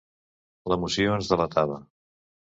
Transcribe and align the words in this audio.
L'emoció 0.73 1.13
ens 1.19 1.31
delatava... 1.35 1.79